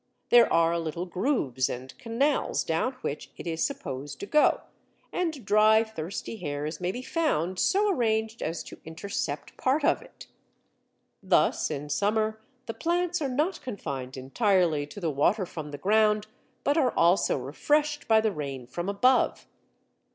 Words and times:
There 0.29 0.51
are 0.51 0.79
little 0.79 1.05
grooves 1.05 1.69
and 1.69 1.95
canals 1.99 2.63
down 2.63 2.93
which 3.01 3.29
it 3.37 3.45
is 3.45 3.63
supposed 3.63 4.19
to 4.21 4.25
go, 4.25 4.61
and 5.13 5.45
dry, 5.45 5.83
thirsty 5.83 6.37
hairs 6.37 6.81
may 6.81 6.91
be 6.91 7.03
found 7.03 7.59
so 7.59 7.87
arranged 7.87 8.41
as 8.41 8.63
to 8.63 8.79
intercept 8.83 9.55
part 9.57 9.85
of 9.85 10.01
it. 10.01 10.25
Thus 11.21 11.69
in 11.69 11.87
summer 11.89 12.41
the 12.65 12.73
plants 12.73 13.21
are 13.21 13.29
not 13.29 13.61
confined 13.61 14.17
entirely 14.17 14.87
to 14.87 14.99
the 14.99 15.11
water 15.11 15.45
from 15.45 15.69
the 15.69 15.77
ground, 15.77 16.25
but 16.63 16.79
are 16.79 16.95
also 16.97 17.37
refreshed 17.37 18.07
by 18.07 18.21
the 18.21 18.31
rain 18.31 18.65
from 18.65 18.89
above. 18.89 19.45